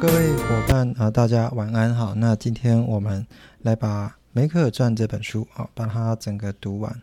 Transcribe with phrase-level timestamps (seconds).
[0.00, 2.14] 各位伙伴啊，大家晚安好。
[2.14, 3.26] 那今天我们
[3.62, 7.02] 来把《梅克尔传》这本书啊，把它整个读完，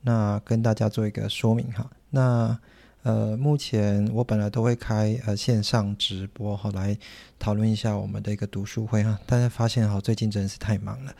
[0.00, 1.90] 那跟大家做一个说明哈。
[2.08, 2.56] 那
[3.06, 6.98] 呃，目前我本来都会开呃线上直播哈，来
[7.38, 9.16] 讨论一下我们的一个读书会哈。
[9.24, 11.14] 大家发现哈，最近真的是太忙了。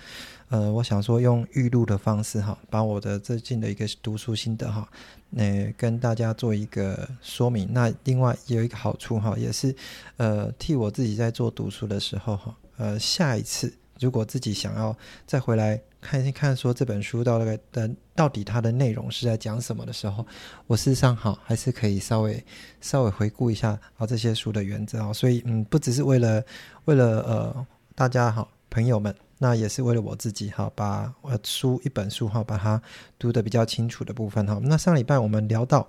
[0.48, 4.88] 呃，我想说用预录的方式哈，把我的最近的一个读书心得哈，
[5.30, 7.68] 那跟大家做一个说明。
[7.70, 9.72] 那另外也有一个好处哈，也是
[10.16, 15.80] 呃替我自己在做读书的时候哈，呃下一次如果自己想要再回来。
[15.98, 20.24] 看一看，说这本书到那个的到底它的内容是在讲什么的时候，
[20.68, 22.44] 我事实上好还是可以稍微
[22.80, 26.44] 稍微回顾一下啊这些书的原则啊，所以嗯，不只是为了
[26.84, 27.66] 为了呃
[27.96, 32.80] 大家好朋友们，那也是为了我自己哈，把呃书一本书哈把它
[33.18, 34.60] 读的比较清楚的部分哈。
[34.62, 35.88] 那上礼拜我们聊到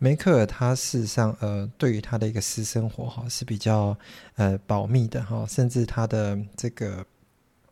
[0.00, 3.96] 梅克尔，他事实上呃对于他的一个私生活哈是比较
[4.34, 7.06] 呃保密的哈，甚至他的这个。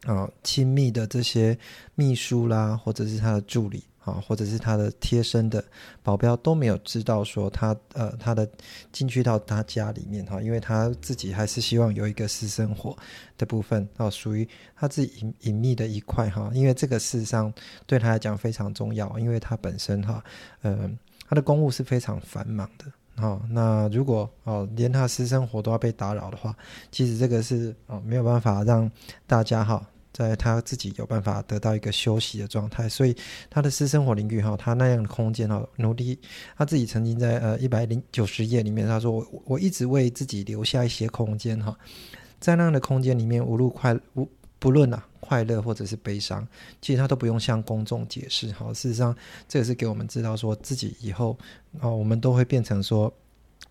[0.04, 1.56] 啊，亲密的这些
[1.94, 5.62] 秘书啦，或者是他的助理啊，或者是他的贴身的
[6.02, 8.48] 保镖都没有知道说他呃他的
[8.90, 12.96] 进去到他家里面哈，因为他自己还是希望有一个私生活
[13.36, 17.52] 的部分啊，属于他自己隐隐秘的一块哈，因为这个事实上
[17.86, 20.24] 对他来讲非常重要，因为他本身哈，
[20.62, 20.90] 呃，
[21.28, 22.86] 他的公务是非常繁忙的。
[23.20, 26.56] 好，那如果哦连他私生活都要被打扰的话，
[26.90, 28.90] 其实这个是哦没有办法让
[29.26, 33.14] 大家哈在他自己有办法得到一个休息的状态，所以
[33.50, 36.18] 他的私生活领域哈，他那样的空间哈，努力
[36.56, 41.76] 他自己曾经在呃一百零九十页里面他说我我一直为自己留下一些空间哈，
[42.40, 44.26] 在那样的空间里面无论快无
[44.60, 46.46] 不论啊快乐或者是悲伤，
[46.80, 48.72] 其实他都不用向公众解释哈。
[48.72, 49.12] 事实上，
[49.48, 51.36] 这也是给我们知道说自己以后
[51.80, 53.12] 啊，我们都会变成说。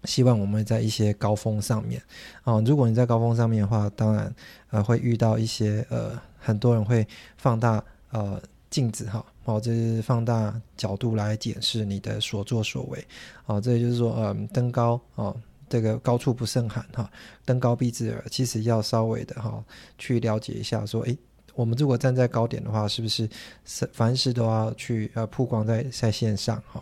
[0.05, 2.01] 希望我们在一些高峰上面，
[2.45, 4.33] 哦，如果你在高峰上面的话，当然
[4.69, 7.05] 呃会遇到一些呃很多人会
[7.35, 13.05] 放大呃镜子哈，哦，这是放大角度来检视你的所作所为，
[13.45, 15.35] 哦，这也就是说呃登高哦，
[15.69, 17.09] 这个高处不胜寒哈，
[17.45, 19.63] 登高必自耳，其实要稍微的哈
[19.97, 21.17] 去了解一下说，诶。
[21.55, 23.27] 我们如果站在高点的话，是不是
[23.65, 26.81] 是凡事都要去呃曝光在在线上哈？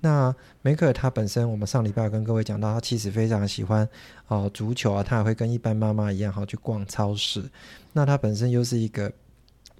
[0.00, 3.88] 那梅克尔他本身，我们上礼拜跟各位讲到，他其实非常喜欢
[4.26, 7.42] 哦足球啊，他也会跟一般妈妈一样哈去逛超市。
[7.90, 9.10] 那他本身又是一个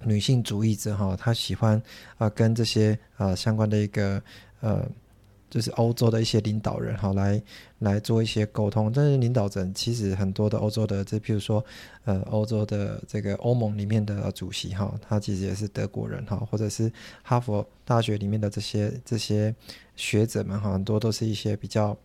[0.03, 1.79] 女性主义者哈，他喜欢
[2.17, 4.19] 啊跟这些呃相关的一个
[4.61, 4.83] 呃。
[5.49, 7.41] 就是欧洲的一些领导人哈，来
[7.79, 8.91] 来做一些沟通。
[8.91, 11.63] 但是领导人其实很多的欧洲的，这譬如说，
[12.05, 16.91] 呃，欧洲的这个欧盟里面的主席哈，他其实也是德国人哈，或者是
[17.23, 19.53] 哈佛大学里面的这些这些
[19.95, 21.97] 学者们哈，很多都是一些比较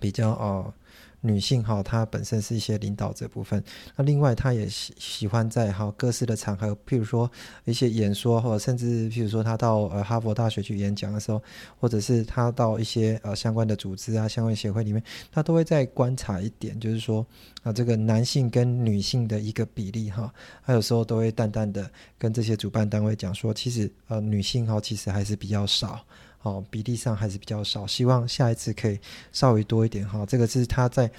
[0.00, 0.74] 比较呃。
[1.22, 3.62] 女性哈，她本身是一些领导者部分。
[3.96, 7.30] 那另外，她也喜喜欢在哈各式的场合，譬如说
[7.64, 11.42] 一些演说，或者甚至譬如说她到呃哈佛大学去演讲的时候，
[11.78, 17.26] 或者是她到一些呃相关的组织啊、相关协会里面，她都会在观察一点，就是说
[17.62, 20.32] 啊这个男性跟女性的一个比例哈，
[20.66, 26.04] 她有时候都会淡淡的跟这些主办单位讲说，其实呃女性哈其实还是比较少。
[26.42, 28.98] 哦，比例上还是比较少，希望下一次可以
[29.32, 30.26] 稍微多一点哈。
[30.26, 31.10] 这个是他在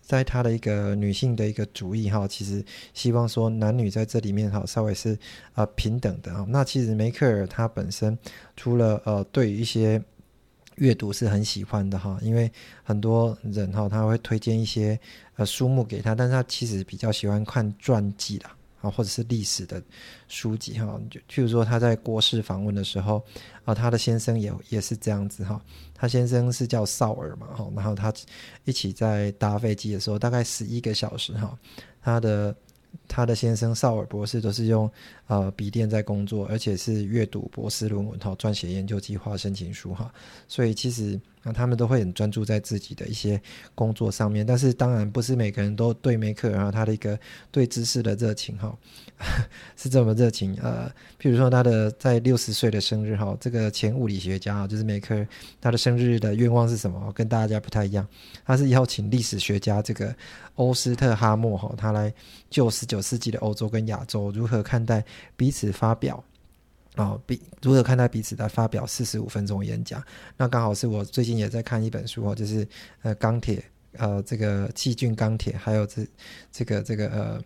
[0.00, 5.16] 在他的一个女性的一个主义哈，其实希望说男女在这里面哈稍微是
[5.54, 6.44] 呃平等的哈。
[6.48, 8.18] 那其实梅克尔他本身
[8.56, 10.02] 除了呃对于一些
[10.76, 12.50] 阅读是很喜欢的哈，因为
[12.82, 14.98] 很多人哈他会推荐一些
[15.36, 18.56] 呃书目给他，但是他其实比较喜欢看传记啦。
[18.82, 19.82] 啊，或者是历史的
[20.28, 23.24] 书籍哈，就譬如说他在国事访问的时候，
[23.64, 25.58] 啊，他的先生也也是这样子哈，
[25.94, 28.12] 他先生是叫绍尔嘛哈，然后他
[28.64, 31.56] 一起在搭飞机的时候，大概十一个小时哈，
[32.02, 32.54] 他的
[33.08, 34.90] 他的先生绍尔博士都是用
[35.32, 40.12] 呃笔电在工作，而且是阅读博士论文哈，撰写研究计划申请书哈，
[40.46, 41.18] 所以其实。
[41.44, 43.40] 那他们都会很专注在自己的一些
[43.74, 47.18] 工作上面，但是当然不是每个人都对梅克然后他的一个
[47.50, 48.72] 对知识的热情哈
[49.76, 50.56] 是这么热情。
[50.62, 50.88] 呃，
[51.20, 55.26] 譬如说他的在六十岁的生日哈，这个前物理学家啊，就是梅克，
[55.60, 57.12] 他的生日的愿望是什么？
[57.12, 58.06] 跟大家不太一样，
[58.46, 60.14] 他是邀请历史学家这个
[60.54, 62.14] 欧斯特哈默哈，他来
[62.50, 65.04] 就十九世纪的欧洲跟亚洲如何看待
[65.36, 66.22] 彼此发表。
[66.94, 70.02] 啊，比如何看待彼此的发表四十五分钟演讲？
[70.36, 72.68] 那刚好是我最近也在看一本书哦，就是
[73.02, 76.06] 呃钢铁呃这个细菌钢铁，还有这
[76.50, 77.42] 这个这个呃。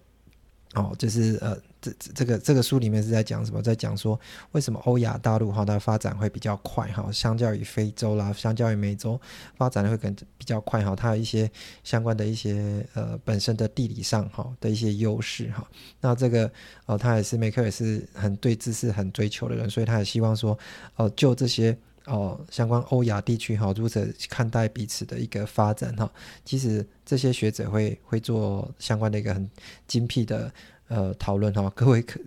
[0.76, 3.62] 哦，就是呃，这这这个这个书里面是在讲什么？
[3.62, 4.18] 在讲说
[4.52, 9.18] 为什么欧亚大陆哈它发展会比较快哈，相较于非洲啦，相较于美洲
[9.56, 11.50] 发展的会更比较快哈，它有一些
[11.82, 15.66] 相关的一些呃本身的地理上哈的一些优势哈。
[15.98, 16.50] 那这个
[16.84, 20.56] 哦，他也是梅克也是很对知识很追求的人，所以他也希望说
[20.96, 21.74] 哦，就这些
[22.06, 26.10] 哦相关欧亚地区哈，如何看待彼此的一个发展哈。
[26.44, 29.50] 其实这些学者会会做相关的一个很
[29.86, 30.52] 精辟的。
[30.88, 32.20] 呃，讨论哈，各位可，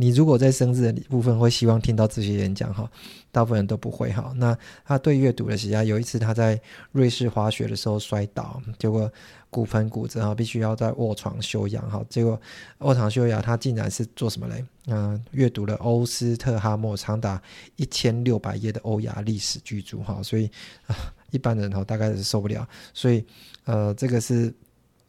[0.00, 2.90] 你如果在生日的部分会希望听到这些演讲哈，
[3.30, 4.32] 大部分人都不会哈。
[4.36, 6.58] 那他对阅读的喜爱，有一次他在
[6.92, 9.12] 瑞士滑雪的时候摔倒，结果
[9.50, 12.02] 骨盆骨折哈，必须要在卧床休养哈。
[12.08, 12.40] 结果
[12.78, 14.64] 卧床休养，他竟然是做什么嘞？
[14.86, 17.40] 嗯，阅读了欧斯特哈默长达
[17.76, 20.22] 一千六百页的欧亚历史巨著哈。
[20.22, 20.50] 所以
[20.86, 20.96] 啊，
[21.30, 22.66] 一般人哈大概是受不了。
[22.94, 23.22] 所以
[23.64, 24.50] 呃，这个是。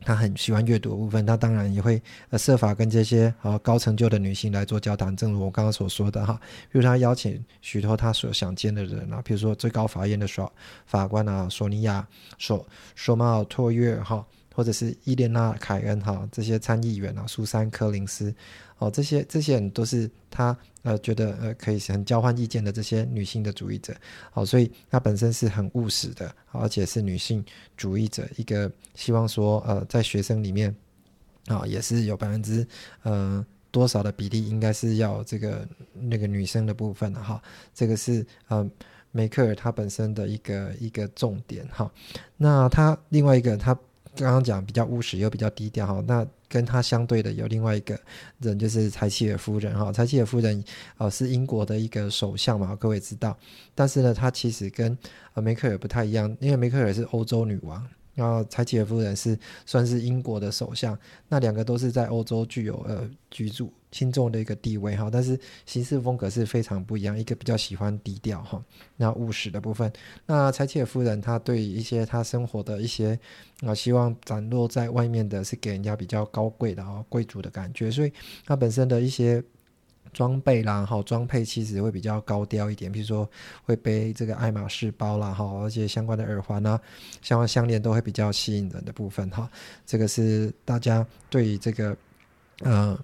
[0.03, 5.15] 他很喜欢阅读的部分，他当然也会呃设法跟这些啊高成就的女性来做交谈。
[5.15, 6.39] 正如我刚刚所说的哈，
[6.71, 10.51] 比如他邀请许多他所想见的人啊，比如说最高法院的法
[10.85, 12.07] 法官啊，索尼娅、
[12.37, 12.65] 索
[12.95, 14.25] 索马尔托约哈。
[14.53, 18.35] 或者是伊莲娜·凯恩哈这些参议员啊，苏珊·柯林斯
[18.79, 23.95] 哦，这些这些人都是他呃觉得呃可以很交换意见的这些女性的主义者
[24.33, 27.43] 哦，所以她本身是很务实的，而且是女性
[27.75, 30.75] 主义者，一个希望说呃在学生里面
[31.47, 32.65] 啊也是有百分之
[33.03, 37.41] 呃多少的比例应该是要这个那个女生的部分的哈，
[37.73, 38.69] 这个是呃
[39.11, 41.91] 梅克尔他本身的一个一个重点哈，
[42.37, 43.77] 那他另外一个他。
[44.13, 47.97] 刚刚讲比较务实又比较低调哈，那跟他相对的有另外一个
[48.39, 49.89] 人，就是柴契尔夫人哈。
[49.93, 50.61] 柴契尔夫人
[50.97, 53.37] 呃是英国的一个首相嘛，各位知道。
[53.73, 54.97] 但是呢，她其实跟
[55.33, 57.87] 呃梅克尔不太一样，因为梅克尔是欧洲女王。
[58.13, 60.97] 然后柴契尔夫人是算是英国的首相，
[61.27, 68.63] 那两个都是在欧洲具有呃居住轻重的一个地位哈，但是行事风格是非常不一样，一个比较喜欢低调哈，
[68.97, 69.91] 那务实的部分，
[70.25, 73.17] 那柴契尔夫人她对一些她生活的一些
[73.61, 78.11] 啊希望展露在外面的是给人家比较高贵的啊贵族的感觉，所以
[78.45, 79.43] 她本身的一些。
[80.13, 83.29] 装备啦，哈，装配其实会比较高调一点，比如说
[83.63, 86.79] 会背这个爱马仕包啦，哈，而且相关的耳环啊、
[87.21, 89.49] 相关项链都会比较吸引人的部分，哈，
[89.85, 91.95] 这个是大家对于这个
[92.59, 92.99] 呃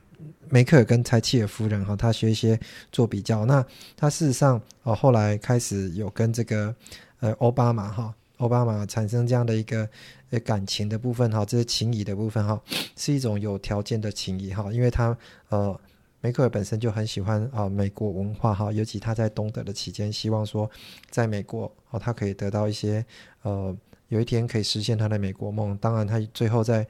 [0.49, 2.59] 梅克尔跟柴契尔夫人哈，他学一些
[2.91, 3.65] 做比较，那
[3.95, 6.75] 他事实上哦后来开始有跟这个
[7.21, 9.87] 呃奥巴马哈，奥巴马产生这样的一个
[10.31, 12.61] 呃感情的部分哈，这是情谊的部分哈，
[12.97, 15.17] 是一种有条件的情谊哈，因为他
[15.47, 15.79] 呃。
[16.21, 20.69] 梅克尔本身就很喜欢啊美国文化哈，尤其他在东德的期间，希望说
[21.09, 23.05] 在美国哦，他可以得到一些
[23.43, 23.75] 呃，
[24.09, 25.77] 有一天可以实现他的美国梦。
[25.77, 26.87] 当然，他最后在。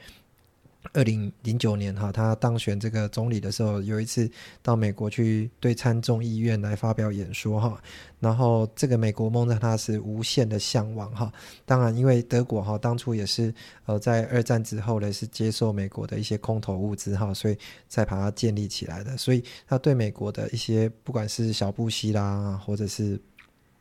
[0.93, 4.29] 二零零九年哈，他当选这个总理的时候，有一次
[4.61, 7.81] 到美国去对参众议院来发表演说哈，
[8.19, 11.31] 然后这个美国梦让他是无限的向往哈。
[11.65, 13.53] 当然，因为德国哈当初也是
[13.85, 17.57] 呃在二战之后呢是接受美国的一些空投物资哈，所以
[17.87, 19.15] 才把它建立起来的。
[19.17, 23.19] 所以他对美国的一些不管是小布希啦，或者是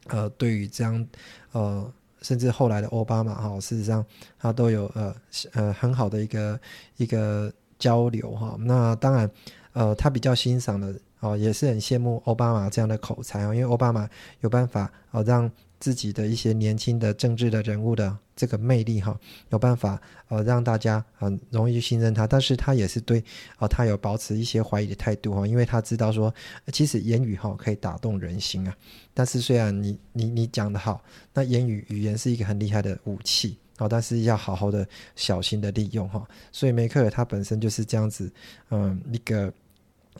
[0.08, 1.06] 呃对于这样
[1.52, 1.92] 呃。
[2.22, 4.04] 甚至后来的奥巴马哈，事实上
[4.38, 5.14] 他都有呃
[5.52, 6.60] 呃很好的一个
[6.96, 8.56] 一个交流哈。
[8.60, 9.30] 那当然，
[9.72, 14.08] 呃，他比较欣赏的哦，也是很羡慕奥巴马这样的口才啊，因为奥巴马
[14.40, 15.50] 有办法哦让。
[15.78, 19.18] 自己的一些年轻的政治的人物的这个魅力哈，
[19.50, 23.22] 有办法呃让大家很容易信任他，但是他也是对
[23.56, 26.34] 啊他有保持一些怀疑的态度哈，因为他知道说
[26.72, 28.76] 其实言语哈可以打动人心啊，
[29.14, 31.02] 但是虽然你你你讲的好，
[31.32, 38.32] 那言语语言是一个很厉害的武器啊，但是要好好的小心的利用哈，所以梅克尔他本身就是这样子
[38.70, 39.52] 嗯一个。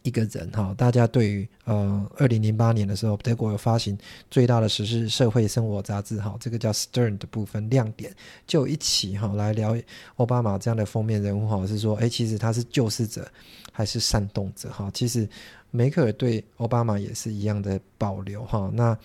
[0.07, 3.99] 一个人哈，大家对于呃，二零零八年的时候，德国有发行
[4.31, 8.15] 最大的时事社会生活杂志哈，这个叫 Stern 的部分亮点，
[8.47, 9.77] 就一起哈来聊
[10.15, 13.29] 奥巴马这样的封面人物哈，是说，哎，其实他是救世者
[13.73, 14.89] 还是煽动者哈？
[14.95, 15.29] 其实
[15.73, 18.71] 梅克尔对奥巴马也是一样的保留哈。
[18.73, 18.97] 那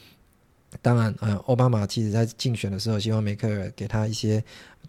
[0.82, 4.42] 当然，呃，奥巴马其实在竞选的时候，希望梅克尔给他一些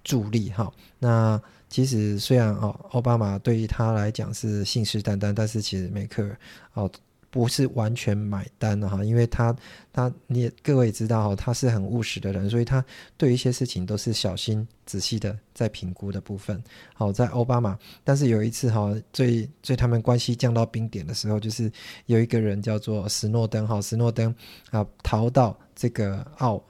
[0.04, 0.72] 助力哈。
[0.98, 6.28] 那其实虽然哦，奥巴马对于他来讲是信誓旦旦，但是其实梅克
[6.74, 6.90] 哦
[7.30, 9.56] 不是完全买单的哈，因为他
[9.90, 12.84] 他你也各位也知道哈，他是很务实的人，所以他
[13.16, 16.62] 对一些事情都是小心仔细的在评估的部分。
[16.92, 21.72] 好，在奥巴马，但是有一次哈，最最他们关系降到冰点的时候，就是
[22.04, 24.34] 有一个人叫做斯诺登哈，斯诺登
[24.70, 26.62] 啊逃到这个奥。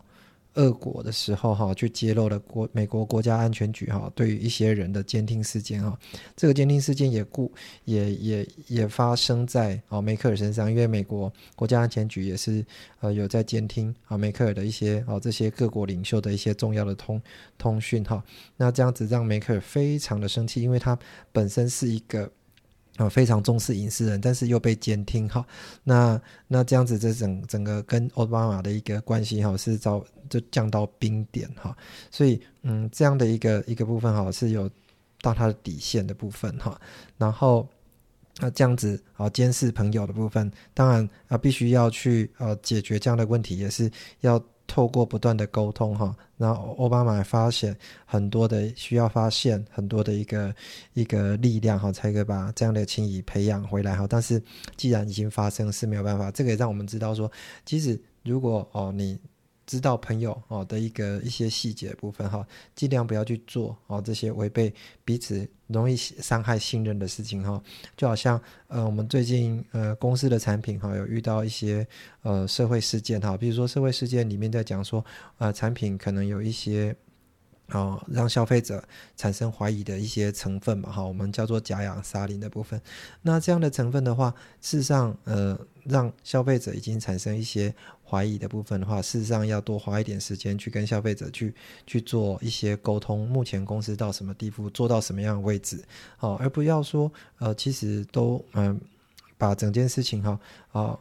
[0.55, 5.99] 俄国的时候哈，去揭露了国美国国家安全局哈对于一些人的监听事件哈，
[6.37, 7.51] 这个监听事件也故
[7.85, 12.65] 也也也发生在啊梅克尔身上，因为美国国家安全局也是
[13.01, 17.21] 呃有在监听啊梅克尔的一些啊这些各国领袖的一些重要的通
[17.57, 18.23] 通讯哈，
[18.57, 20.99] 那这样子让梅克尔非常的生气，因为他
[21.33, 22.31] 本身是一个。
[22.97, 25.45] 啊，非常重视隐私人，但是又被监听哈。
[25.83, 31.77] 那那这样子，这整整个跟奥巴马的一个关系哈，是遭就降到冰点哈。
[32.11, 34.71] 所以，嗯，这样的一个一个部分哈，是有
[35.21, 36.79] 到他的底线的部分哈。
[37.17, 37.67] 然后，
[38.39, 44.43] 那这样子啊，监视朋友的部分，当然啊，必须要去呃解决这样的问题，也是要。
[44.73, 47.77] 透过不断的沟通，哈，那奥巴马发现
[48.07, 50.55] 很多的需要发现很多的一个
[50.95, 54.07] 一个力量，哈，才可以把这样的情谊培养回来，哈。
[54.09, 54.43] 但是
[54.75, 56.31] 既然已经发生，是没有办法。
[56.31, 57.31] 这个也让我们知道说，
[57.67, 59.19] 即使如果哦你。
[59.65, 67.63] 知道朋友哦的一个一些细节部分哈，尽量不要去做哦这些违背彼此容易伤害信任的事情哈。
[67.97, 71.87] 就好像呃我们最近呃公司的产品哈有遇到一些
[72.23, 75.05] 呃社会事件哈，比如说社会事件里面在讲说
[75.39, 76.95] 呃产品可能有一些
[77.69, 78.83] 哦让消费者
[79.17, 82.81] 产生怀疑的一些成分嘛哈，我们叫做甲氧沙林的部分。
[83.23, 87.73] 那这样的成分的话，事实上呃让消费者已经产生一些。
[88.13, 91.55] 怀疑的部分的话，事实上要多花一点时间去跟消费者去
[91.87, 93.27] 去做一些沟通。
[93.27, 95.83] 目前公司到什么地步，做到什么样的位置，
[96.19, 98.79] 好，而不要说呃，其实都嗯。
[99.43, 100.39] 把整件事情哈
[100.71, 100.97] 啊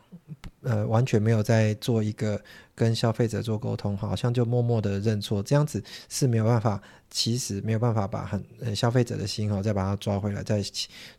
[0.64, 2.42] 呃完全没有在做一个
[2.74, 6.82] 跟消费者做沟通，好像就默默的认错，这样子是没有办法，
[7.12, 10.60] 其实没有办法把很呃消费者的心哈再把它抓回来，再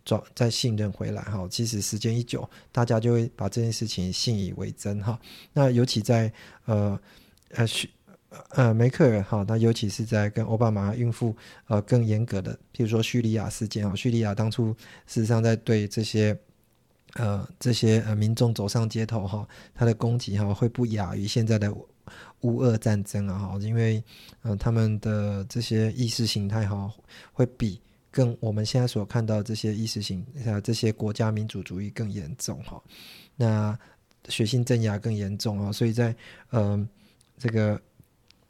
[0.04, 1.46] 抓再信任回来哈。
[1.48, 5.16] 其实时间一久，大家就会把这件事情信以为真哈。
[5.52, 6.32] 那尤其在
[6.64, 6.98] 呃
[7.50, 7.88] 呃叙
[8.48, 11.36] 呃梅克尔哈，那尤其是在跟奥巴马孕妇
[11.68, 14.74] 呃更严格的，譬如说叙利亚事件啊，叙利亚当初
[15.06, 16.36] 事实上在对这些。
[17.14, 21.70] 呃，这些呃民众走上街头哈，他的攻击哈会不亚于现在的
[22.40, 24.02] 乌俄战争啊哈，因为
[24.42, 26.90] 呃他们的这些意识形态哈
[27.32, 32.82] 会比更我们现在所看到这些意识形态这些国家民主主义更严重哈，
[33.36, 33.78] 那
[34.28, 36.14] 血腥镇压更严重啊，所以在
[36.50, 36.88] 呃
[37.38, 37.80] 这个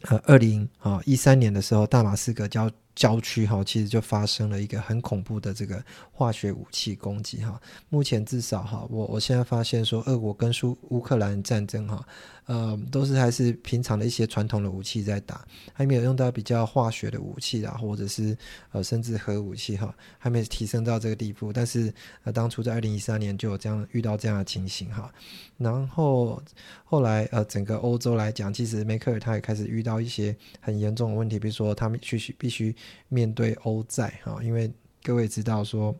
[0.03, 7.61] 呃二零啊一三年的时候，大马士革郊郊区哈，其实就发生了一个很恐怖的这个化学武器攻击哈。
[7.89, 12.07] 目前至少哈，我我现在发现说，俄国跟苏乌克兰战争哈。
[12.47, 18.37] 呃，都是还是平常的一些传统的武器在打，还没有用到比较化学的武器啊，或者是
[18.73, 21.53] 呃甚至核武器哈，还没提升到这个地步。
[21.53, 21.95] 但是
[22.25, 25.11] 呃，当初在二零一三年就有这样遇到这样的情形哈。
[25.57, 26.43] 然后
[26.85, 32.75] 后来呃，整个欧洲来讲，其实梅克尔他也开始遇到一些很严重的问题，比如说他们必须必须
[33.09, 34.71] 面对欧债哈，因为
[35.03, 35.95] 各位知道说。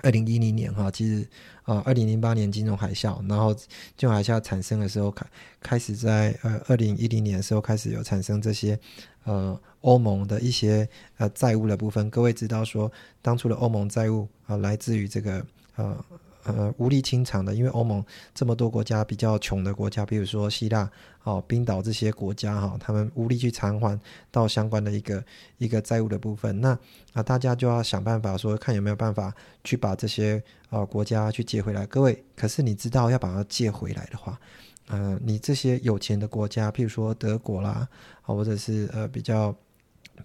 [0.00, 1.28] 二零一零年哈，其实
[1.64, 5.26] 啊，二零零八年金融海啸，然后金融海啸产生的时候，开
[5.60, 8.78] 开始在呃二零一零年的时候开始有产生这些
[9.24, 12.08] 呃欧盟的一些呃债务的部分。
[12.10, 12.88] 各位知道说，
[13.20, 15.44] 当初的欧盟债务啊，来自于这个
[15.74, 16.04] 呃。
[16.48, 18.02] 呃，无力清偿的，因为欧盟
[18.34, 20.90] 这么多国家比较穷的国家，比如说希腊、
[21.22, 24.00] 哦冰岛这些国家哈，他们无力去偿还
[24.30, 25.22] 到相关的一个
[25.58, 26.70] 一个债务的部分，那
[27.12, 31.84] 啊大家就要想办法说，看有没有办法去把这些啊国家去借回来。
[31.86, 34.40] 各位，可是你知道要把它借回来的话，
[34.86, 37.86] 呃，你这些有钱的国家，譬如说德国啦，
[38.22, 39.54] 或者是呃比较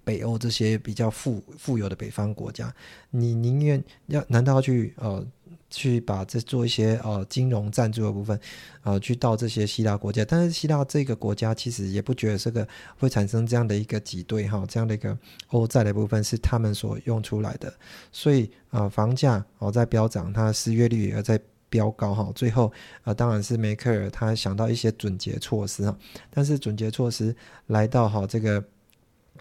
[0.06, 2.74] 北欧这些比较富富有的北方国家，
[3.10, 5.26] 你宁愿要难道要去呃？
[5.74, 8.40] 去把这做一些呃金融赞助的部分，
[8.84, 12.66] 呃，去到这些希腊国家，但是希腊这个国家其实也不觉得这个
[12.98, 17.74] 会产生这样的一个挤兑哈，这样的一个欧债的部分是他们所用出来的，
[18.12, 21.40] 所以啊，房价哦在飙涨，它失业率也在
[21.70, 22.32] 飙高哈。
[22.36, 25.98] 最后啊，当然是梅克尔他想到一些准结措施哈，
[26.30, 27.36] 但是准结措施
[27.68, 28.64] 来到哈这个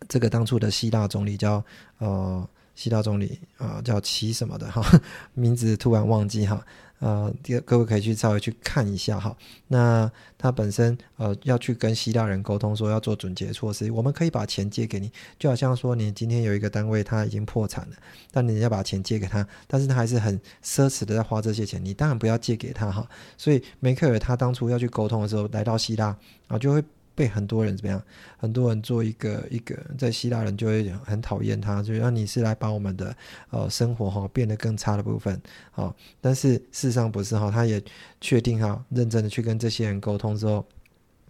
[0.09, 1.63] 这个当初的希腊总理叫
[1.99, 4.83] 呃希腊总理啊叫齐什么的哈，
[5.35, 6.65] 名字突然忘记哈。
[6.99, 9.37] 呃，各各位可以去稍微去看一下哈。
[9.67, 17.97] 那他本身呃要去跟希腊人沟通，说要做准结措施，我们可以把钱借给你，就好像说你今天有一个单位他已经破产了，
[18.31, 23.05] 但你要把钱借给他，但是他还是很奢侈的在花这些钱，你当然不要借给他哈。
[23.37, 26.81] 所以梅克尔他当初要去沟通的时候，来到希腊啊，就会。
[27.15, 28.03] 被很多人怎么样？
[28.37, 33.17] 很多人做一个一个，在希腊人就会很讨厌他，就让你是来把我们的
[33.51, 35.41] 呃生活哈变得更差的部分
[35.73, 35.95] 啊。
[36.21, 37.83] 但是事实上不是哈，他也
[38.21, 40.65] 确定哈，认真的去跟这些人沟通之后。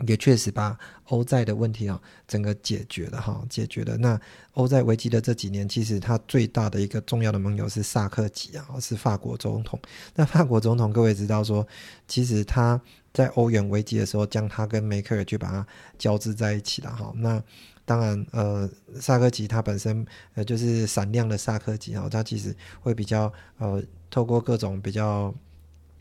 [0.06, 3.96] 也确实把欧债的问题啊，整个解决了哈，解决了。
[3.96, 4.20] 那
[4.54, 9.80] 欧债危机的这几年，其实它最大的一个重要的盟友是萨克吉啊，是法国总统。
[10.14, 11.66] 那法国总统各位知道说，
[12.08, 12.80] 其实他
[13.12, 15.66] 在欧元危机的时候，将他跟梅克尔去把它
[15.98, 17.12] 交织在一起了哈。
[17.16, 17.42] 那
[17.84, 18.68] 当然，呃，
[19.00, 25.34] 萨克吉他本身呃就是闪亮的萨克吉啊，他其实会比较呃透过各种比较。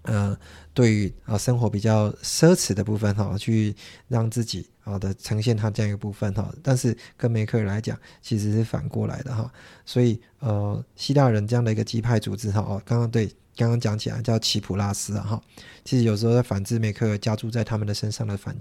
[0.03, 0.37] 呃，
[0.73, 3.75] 对于啊生活比较奢侈的部分哈，去
[4.07, 9.51] 让自己啊的呈现他这样一个部分哈，但是跟梅克尔来讲，其实是反过来的哈。
[9.85, 15.41] 所以呃，希腊人这样的一个基派组织哈，哦，刚刚对刚刚讲起来叫奇普拉斯啊哈，
[15.83, 18.57] 其实有时候在反制梅克尔加注在他们的身上的反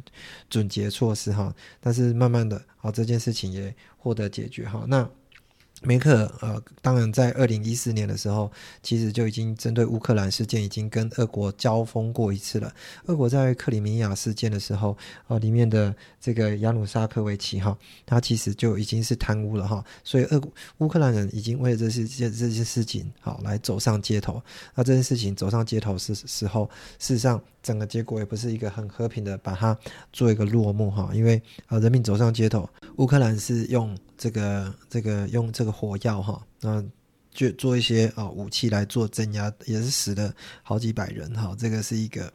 [0.50, 4.84] 准结措施哈，但是慢慢的啊这件事情也获得解决哈。
[4.88, 5.08] 那
[5.82, 8.50] 梅克呃，当然在二零一四年的时候，
[8.82, 12.70] 其实就已经针对乌克兰事件，已经跟俄国交锋过一次了。
[13.06, 14.96] 俄国在克里米亚事件的时候，
[15.28, 20.40] 呃，里面的这个亚努沙科维奇哈，他其实就已经是贪污了哈，所以俄
[20.78, 24.42] 乌克兰人已经为了这些这些事情好来走上街头。
[24.74, 26.68] 那这件事情走上街头是时候，
[26.98, 29.76] 事实上整个结果也不是一个很和平的把它
[30.12, 33.96] 做一个落幕哈，因为呃，人民走上街头，乌克兰是用。
[34.20, 36.84] 这个这个用这个火药哈，那
[37.32, 41.54] 就做一些啊武器来做镇压，也是死了好几百人哈。
[41.58, 42.32] 这个是一个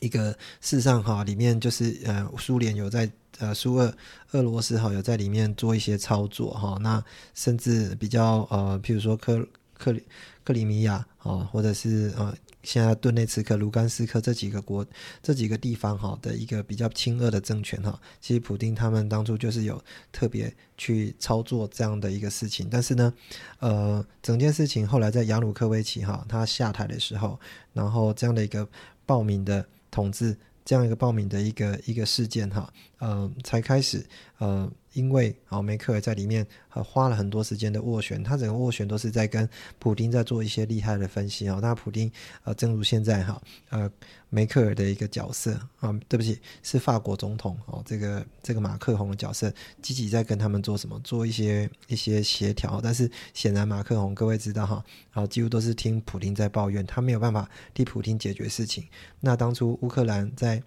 [0.00, 3.94] 一个事实上哈，里面就是呃苏联有在呃苏俄
[4.32, 6.78] 俄罗斯哈有在里面做一些操作哈。
[6.80, 7.02] 那
[7.34, 9.46] 甚至比较呃，譬如说克
[9.76, 10.02] 克里
[10.44, 12.34] 克里米亚啊，或者是呃。
[12.62, 14.86] 现在顿内茨克、卢甘斯克这几个国、
[15.22, 23.12] 这几个地方哈的一个比较亲俄的政权哈，其实普丁他们当初就是有特别去操作这样的一个事情，但是呢，
[23.60, 27.38] 呃，整件事情后来在亚努科维奇哈他下台的时候，
[27.72, 28.68] 然后这样的一个
[29.06, 34.06] 暴民的统治，这样一个暴民的一个一个事件哈，呃，才开始
[34.38, 34.70] 呃。
[34.94, 41.60] 因为啊，梅克尔在里面呃花了很多时间的斡旋，他整个斡旋都是在跟普丁在做一些厉害的分析啊。
[41.62, 42.10] 那普丁
[42.42, 43.88] 呃，正如现在哈呃
[44.30, 52.80] 梅克尔的一个角色啊，对不起，是法国总统哦，这个这个马克宏的角色，积极在跟他们做什么，做一些一些协调。
[52.82, 58.84] 但是显然马克宏各位知道哈啊，几乎都是听普丁在抱怨，他没有办法替普丁解决事情。
[59.20, 60.60] 那当初乌克兰在。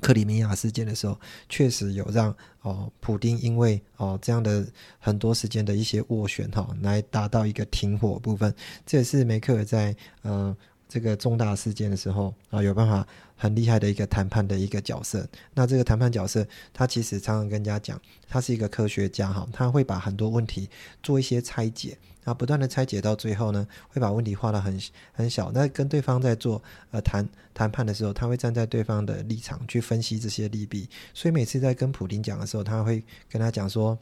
[0.00, 4.66] 克里米亚事件的时候，确实有让哦，普丁因为哦这样的
[4.98, 8.54] 很多时间的一些斡旋哈，来达到一个停火部分。
[8.86, 10.56] 这也是梅克尔在呃
[10.88, 13.06] 这个重大事件的时候啊，有办法
[13.40, 15.26] 很厉害的一个谈判的一个角色。
[15.54, 17.98] 那这个谈判角色，他其实常常跟人家讲，
[18.28, 20.68] 他是一个科学家哈，他会把很多问题
[21.02, 21.96] 做一些拆解。
[22.24, 24.78] 啊，不断的拆解到最后呢，会把问题画得很
[25.10, 25.50] 很小。
[25.52, 30.86] 那跟对方在做呃谈谈判的时候，他会站在对方的立场去分析这些利弊。
[31.14, 33.98] 所以每次在跟普丁讲的时候，他会跟他讲说，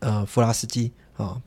[0.00, 1.40] 呃，弗拉斯基啊，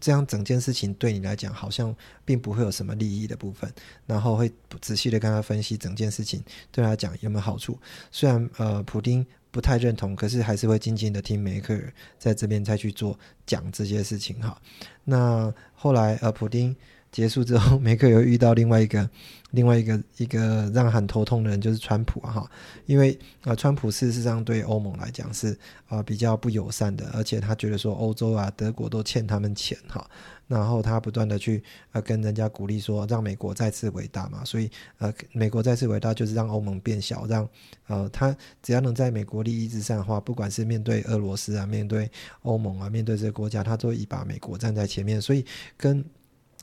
[0.00, 3.72] 这样整件事情对你来讲好像并不会有什么利益的部分。
[4.06, 7.78] 然后会仔细的跟他分析整件事情对他讲有没有好处。
[8.10, 9.26] 虽然呃，普丁。
[9.54, 14.60] 不太认同，可是还是会静静的听梅克尔在这边再去做讲这些事情哈。
[15.04, 16.74] 那后来呃，普丁
[17.12, 19.08] 结束之后，梅克又遇到另外一个。
[19.54, 22.50] 另外一个一个让很头痛的人就是川普啊哈，
[22.86, 30.04] 因为啊川普事实上对欧盟来讲是啊比较不友善的，而且他觉得说欧洲啊德国都欠他们钱哈，
[30.48, 31.62] 然后他不断的去
[31.92, 37.48] 呃跟人家鼓励说让美国再次伟大嘛，所以呃美国再次伟大就是让欧盟变小，让
[37.86, 42.10] 呃他只要能在美国利益之上的话，不管是面对俄罗斯啊，面对
[42.42, 45.44] 欧盟啊，面对这个国家，他都以把美国站在前面，所以
[45.76, 46.04] 跟。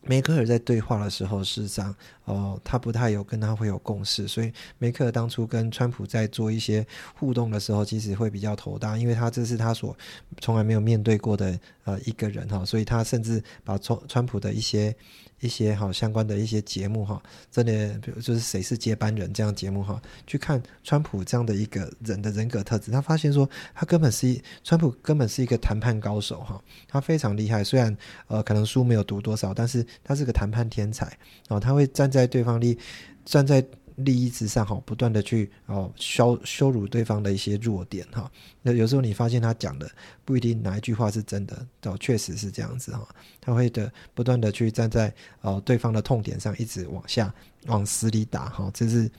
[0.04, 9.96] 梅克尔在对话的时候，事实上，哦，他不太有跟他会有共识，所以梅克当初跟川普在做一些互动的时候，其实会比较头大，因为他这是他所
[10.40, 14.96] 从来没有面对过的呃一个人哈，所以他甚至把川川普的一些
[15.40, 27.96] 一些哈相关的一些节目哈，真的比如就是谁是接班人这样节目哈，去看川普这样的一个人的人格特质，他发现说他根本是一川普根本是一个谈判高手哈，他非常厉害，虽然
[28.28, 32.78] 呃可能书没有读多少，但是他是个谈判天才哦，他会站在对方利
[33.24, 33.66] 站在。
[33.98, 38.32] 利益之上，哈，不断的去哦羞羞辱对方的一些弱点，哈。
[38.64, 39.88] 那有时候你发现他讲的
[40.26, 43.08] 不一定哪一句话是真的，哦，确实是这样子，哈。
[43.40, 47.32] 他会的不断的去站在哦对方的痛点上，一直往下
[47.68, 48.72] 往死里打，哈。
[48.74, 49.12] 这是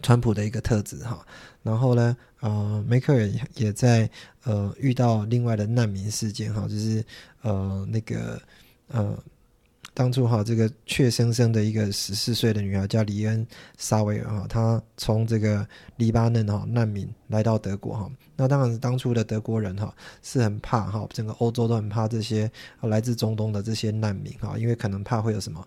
[0.00, 1.26] 川普的一个特质，哈。
[1.62, 4.08] 然后呢，呃，梅克尔也在
[4.44, 7.04] 呃遇到另外的难民事件，哈，就是
[7.42, 8.40] 呃那个
[8.86, 9.18] 呃。
[9.96, 13.42] 当初哈，这个怯生生的一个十四岁的女孩叫李恩·
[13.78, 18.06] 沙维尔哈，她从这个黎巴嫩哈难民来到德国哈。
[18.36, 19.90] 那当然，当初的德国人哈
[20.22, 22.50] 是很怕哈，整个欧洲都很怕这些
[22.82, 25.66] 来自中东的这些难民哈，因为可能怕会有什么，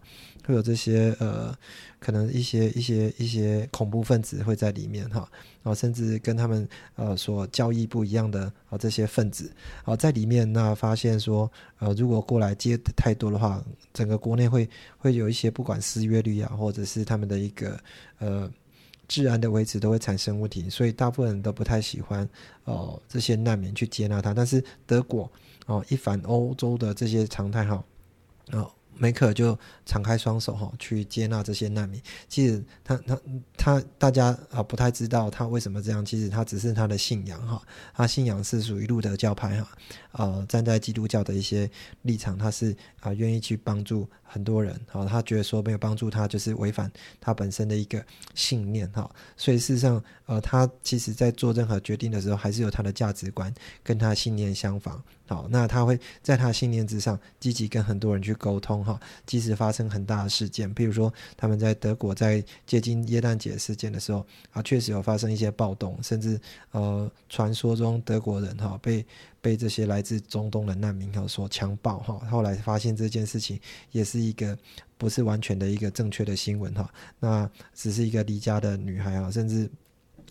[0.49, 1.55] 会有这些呃，
[1.99, 5.29] 可能一些一些一些恐怖分子会在里面哈，
[5.61, 9.51] 然后甚至跟他们呃所交易不一样的啊这些分子
[9.85, 17.79] 啊在里面，那发现说呃如果过来接太多的话，整个国内会会有一些不管失约率啊，或者是他们的一个
[18.17, 18.51] 呃。
[19.07, 22.29] 治安的维持都会产生问题，所以大部分人都不太喜欢
[22.65, 24.35] 哦这些难民去接纳他。
[24.35, 25.27] 但是德国
[25.65, 27.83] 哦一反欧洲的这些常态哈，
[28.51, 28.71] 哦。
[28.99, 31.99] 梅克就敞开双手哈，去接纳这些难民。
[32.27, 33.19] 其实他他
[33.57, 36.03] 他大家啊不太知道他为什么这样。
[36.05, 37.61] 其实他只是他的信仰哈，
[37.93, 39.69] 他信仰是属于路德教派哈，
[40.11, 41.69] 呃站在基督教的一些
[42.01, 44.79] 立场，他是啊愿意去帮助很多人。
[44.87, 49.09] 好，他觉得说没有帮助他就是违反他本身的一个信念哈。
[49.37, 55.01] 所以事实上呃他其实在做任何决定的时候，还是有他的价值观跟他信念相仿。
[55.29, 69.05] 好，那他会在他信念之上积极跟很多人去沟通哈，即使发生很大的事件，譬如说他们在德国在接近耶诞节事件的时候啊，确实有发生一些暴动，甚至呃传说中德国人哈被
[69.39, 73.59] 被这些来自中东的难民哈所强暴哈，后来发现这件事情
[73.91, 74.57] 也是一个
[74.97, 79.69] 不是完全的一个正确的新闻哈，那只是一个离家的女孩啊，甚至。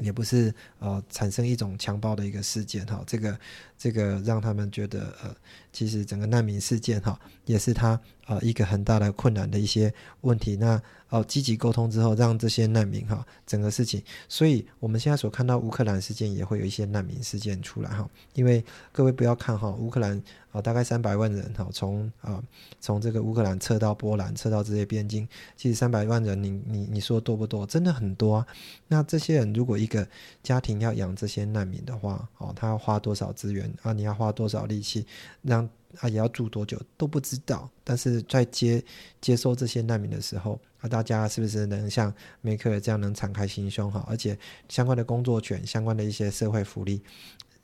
[0.00, 3.38] 也不是呃产生一种强暴的一个事件哈，这个
[3.76, 5.34] 这个让他们觉得呃，
[5.72, 10.56] 其实整个难民事件哈，也是他呃一个很大的困难的一些问题。
[10.56, 18.06] 那哦，积极沟通之后，让这些难民哈，整个事情，所以我们现在所看到乌克兰事件也会有一些难民事件出来哈。
[18.34, 20.22] 因为各位不要看哈，乌克兰
[20.60, 22.42] 大概三百万人哈，从啊
[22.80, 27.66] 从这个乌克兰撤到波兰，撤到这些边境，其实三百万人，你你你说多不多？
[27.66, 28.46] 真的很多啊。
[28.86, 30.06] 那这些人如果一个
[30.42, 33.92] 家庭要养这些难民的话，哦，他要花多少资源啊？
[33.92, 35.06] 你要花多少力气
[35.42, 35.68] 让？
[36.00, 37.68] 啊，也要住多久都不知道。
[37.82, 38.84] 但是在接
[39.22, 44.04] 接收这些难民的时候，啊，大家是不是能像梅克尔这样能敞开心胸哈？
[44.06, 47.02] 而且相关的工作权、相关的一些社会福利，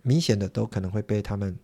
[0.01, 1.55] 明显的都可能会被他们，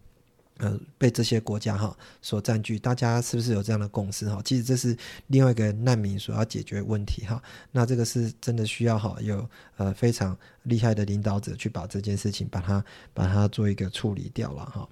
[0.61, 2.79] 呃，被这些国家哈所占据。
[2.79, 4.41] 大家是不是有这样的共识哈？
[4.45, 4.97] 其实这是
[5.27, 7.43] 另外一个难民所要解决问题哈。
[7.73, 14.89] 那这个是真的需要哈有呃非常厉害的领导者去把这件事情把它把它做一个处理掉了哈。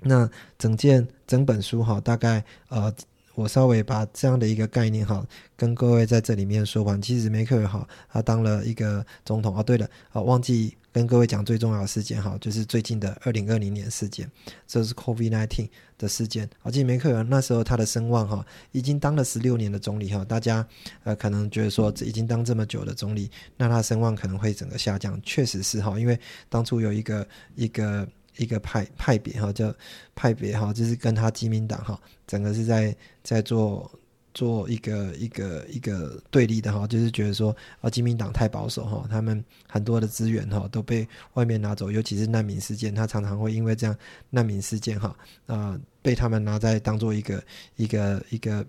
[0.00, 2.92] 那整件整本书哈，大概呃，
[3.34, 5.24] 我稍微把这样的一个概念哈，
[5.56, 7.00] 跟各位在这里面说完。
[7.00, 9.62] 其实梅克尔哈，他当了一个总统啊。
[9.62, 14.28] 对了，啊，忘记跟各位讲最重要的事件哈，就是最近的二零二零年事件，
[14.66, 16.50] 这是 COVID-19 的事件。
[16.64, 20.66] 而且梅克尔那时候他的声望哈，已经当了十六年的总理哈，大家
[21.04, 25.16] 呃可能觉得说已经当这么久的总理，那他声望可能会整个下降。
[25.22, 28.08] 确实是哈，因为当初有一个一个。
[28.36, 29.74] 一个派派别哈，叫
[30.14, 33.90] 派别哈，就是跟他基民党哈，整个是在在做
[34.34, 43.96] 做一个一个一个对立的哈，就是觉得说啊，基民党太保守哈，他们很多的资源哈都被外面拿走，尤其是难民事件，他常常会因为这样
[44.30, 47.42] 难民事件哈啊，被他们拿在当做一个
[47.76, 48.66] 一个一个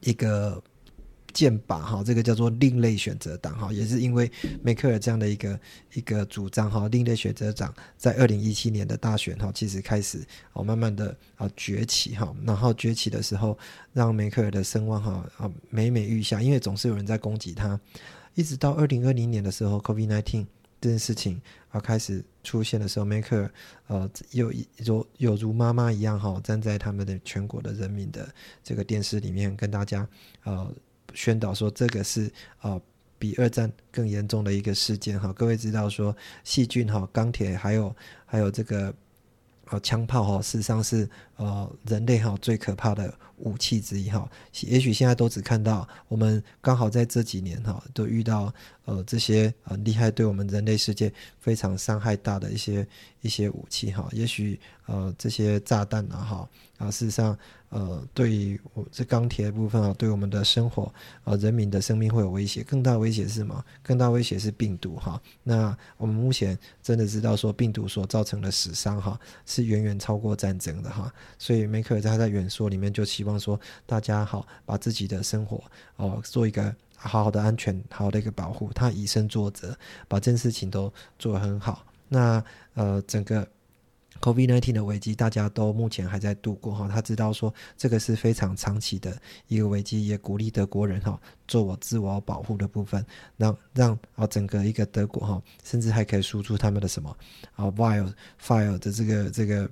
[0.00, 0.62] 一个。
[1.32, 4.30] 剑拔哈，这个叫做另类选择党哈，也是因为
[4.62, 5.60] 梅克尔这样的一个
[5.94, 13.58] 一个主张哈，另类选择党在二零一七年的大选哈，其实开始哦慢慢的啊崛起哈，然后崛起的时候，
[13.92, 17.78] 让梅克尔的声望哈啊每每愈下，因为总是有人在攻击他，
[18.34, 20.46] 一直到二零二零年的时候，COVID nineteen
[20.80, 23.52] 这件事情啊开始出现的时候，梅克尔
[23.86, 24.52] 呃又
[24.84, 28.28] 有有如妈妈一样哈，站在他们的全国的人民的
[28.62, 30.06] 这个电视里面跟大家
[30.44, 30.72] 呃。
[31.14, 32.80] 宣导说这个是啊
[33.18, 37.94] 比二战更严重的一个事件哈，各位知道说细菌哈、钢铁还有
[38.24, 38.94] 还有这个
[39.66, 41.08] 啊枪炮哈，事实上是
[41.40, 44.30] 呃人类哈最可怕的武器之一哈。
[44.60, 48.52] 也许现在都只看到我们刚好在这几年哈都遇到
[48.84, 52.86] 呃这些很厉害对我们人类世界非常伤害大的一些
[53.22, 54.06] 一些武器哈。
[54.12, 57.36] 也许呃这些炸弹啊哈啊事实上。
[57.70, 62.64] 呃，对于我这钢铁的部分啊，对我们的生活啊，人民的生命会有威胁。
[62.64, 63.64] 更大威胁是什么？
[63.80, 65.22] 更大威胁是病毒哈。
[65.44, 71.14] 那我们目前真的知道说，病毒所造成的死伤哈，是远远超过战争的哈。
[71.38, 75.62] 所以梅克尔在他在演说里面就希望说，大家好，把自己的生活
[75.96, 78.72] 哦，做一个好好的安全，好好的一个保护。
[78.72, 79.76] 他以身作则，
[80.08, 81.84] 把这件事情都做得很好。
[82.08, 82.42] 那
[82.74, 83.46] 呃，整个。
[84.20, 86.86] COVID-19 的危机，大家都目前还在度过哈。
[86.86, 89.16] 他知道说这个是非常长期的
[89.48, 93.02] 一个危机，也鼓励德国人哈做我自我保护的部分，
[93.38, 97.16] 让让啊整个一个德国哈，甚至还可以输出他们的什么
[97.54, 99.70] 啊 Vial File 的这个这个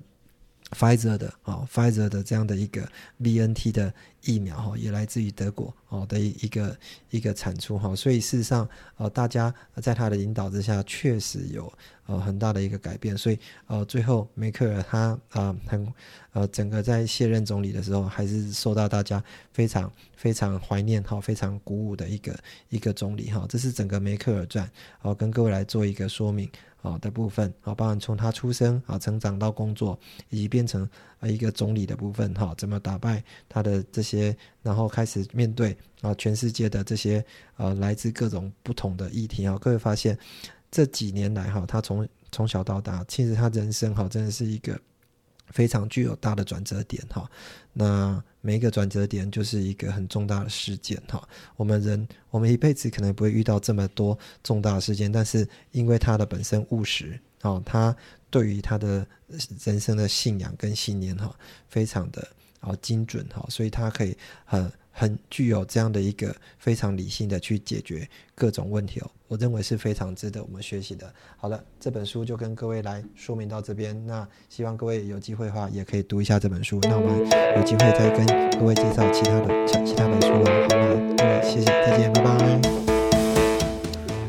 [0.71, 2.87] Pfizer 的啊 Pfizer 的这样的一个
[3.21, 6.77] BNT 的疫苗哈，也来自于德国哦的一一个
[7.09, 7.95] 一个产出哈。
[7.95, 11.71] 所以事实上呃，大家在他的引导之下，确实有。
[12.05, 15.93] 呃，很大的一个改变，所以呃，最后梅克尔他啊很
[16.31, 22.35] 呃，整个在卸任总理的时候，还是受到大家非常非常怀念哈，非常鼓舞的一个
[22.69, 23.45] 一个总理哈。
[23.47, 26.49] 这是整个梅克尔传，好跟各位来做一个说明
[26.81, 30.87] 啊的部分啊，包含从他出生啊、成长到工作，以及变成
[31.19, 37.23] 啊一个总理的部分哈，怎么打败他的这些，然后开始面对啊全世界的这些
[37.57, 40.17] 呃来自各种不同的议题啊，各位发现。
[40.71, 44.79] 这几年来，哈，他从从小到大，其实他人生哈，真的是一个
[45.51, 47.29] 非常具有大的转折点，哈。
[47.73, 51.27] 那每一个转折点就是一个很重大的事件，哈。
[51.55, 57.95] 我们人，我们一辈子可能不会遇到这么多重大的事件，但是因为他的本身务实，哦，他
[58.29, 59.05] 对于他的
[59.63, 61.35] 人生的信仰跟信念，哈，
[61.67, 62.27] 非常的
[62.59, 64.71] 啊精准，哈，所以他可以很。
[64.91, 71.11] 很具有这样的一个非常理性的去解决各种问题哦，我认为是非常值得我们学习的。
[71.37, 76.79] 好了，这本书就跟各位来说明到这边，那希望各位有机会的话也可以读一下这本书。
[76.83, 77.19] 那我们
[77.57, 80.67] 有机会再跟各位介绍其他的其其他本书了。
[80.69, 82.61] 好了，各位谢谢，再见，拜拜。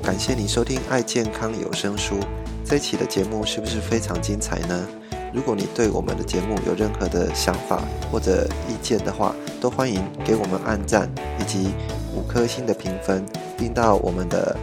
[0.03, 2.17] 感谢你收听《爱健康有声书》
[2.65, 4.89] 这一期的节目，是不是非常精彩呢？
[5.33, 11.71] 如果你对我们的节目有任何的想法或者意见的话，都欢迎给我们按赞以及
[12.15, 13.25] 五颗星的评分，
[13.59, 14.57] 并到我们的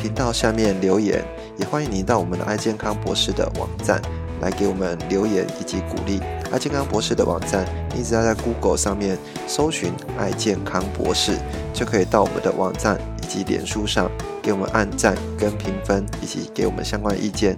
[0.00, 1.22] 频道下面留言。
[1.58, 4.00] 也欢迎您到我们的爱健康博士的网站
[4.40, 6.18] 来给我们留言以及鼓励。
[6.50, 11.36] 爱健康博士的网站，你只要在 Google 上面搜寻“爱健康博士”，
[11.74, 14.10] 就可以到我们的网站以及脸书上
[14.42, 17.54] 给我们按赞跟评分，以及给我们相关意见。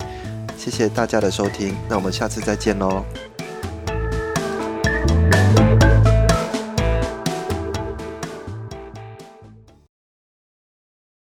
[0.58, 3.04] 谢谢大家的收听，那我们下次再见喽。